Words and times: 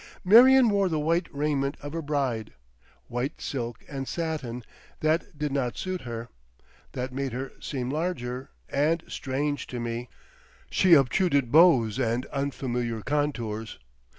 Marion 0.23 0.69
wore 0.69 0.89
the 0.89 0.97
white 0.99 1.27
raiment 1.31 1.77
of 1.79 1.93
a 1.93 2.01
bride, 2.01 2.53
white 3.07 3.39
silk 3.39 3.83
and 3.87 4.07
satin, 4.07 4.63
that 5.01 5.37
did 5.37 5.51
not 5.51 5.77
suit 5.77 6.01
her, 6.01 6.27
that 6.93 7.13
made 7.13 7.33
her 7.33 7.51
seem 7.59 7.91
large 7.91 8.25
and 8.69 9.03
strange 9.07 9.67
to 9.67 9.79
me; 9.79 10.09
she 10.71 10.95
obtruded 10.95 11.51
bows 11.51 11.99
and 11.99 12.25
unfamiliar 12.33 13.03
contours. 13.03 13.77